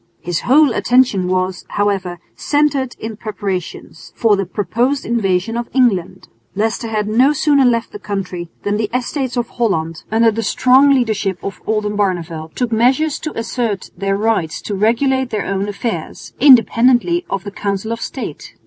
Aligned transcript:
His 0.19 0.39
whole 0.39 0.73
attention 0.73 1.27
was, 1.27 1.63
however, 1.67 2.17
centred 2.35 2.95
in 2.97 3.17
preparations 3.17 4.11
for 4.15 4.35
the 4.35 4.47
proposed 4.47 5.05
invasion 5.05 5.55
of 5.55 5.69
England. 5.75 6.27
Leicester 6.55 6.87
had 6.87 7.07
no 7.07 7.33
sooner 7.33 7.65
left 7.65 7.91
the 7.91 7.99
country 7.99 8.49
than 8.63 8.77
the 8.77 8.89
Estates 8.95 9.37
of 9.37 9.47
Holland, 9.49 10.01
under 10.11 10.31
the 10.31 10.41
strong 10.41 10.89
leadership 10.89 11.37
of 11.43 11.61
Oldenbarneveldt, 11.67 12.55
took 12.55 12.71
measures 12.71 13.19
to 13.19 13.37
assert 13.37 13.91
their 13.95 14.17
right 14.17 14.49
to 14.49 14.73
regulate 14.73 15.29
their 15.29 15.45
own 15.45 15.69
affairs, 15.69 16.33
independently 16.39 17.23
of 17.29 17.43
the 17.43 17.51
Council 17.51 17.91
of 17.91 18.01
State. 18.01 18.55